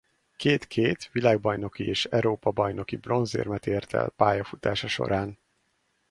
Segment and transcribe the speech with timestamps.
[0.35, 5.37] Két-két világbajnoki és Európa-bajnoki bronzérmet ért el pályafutása során.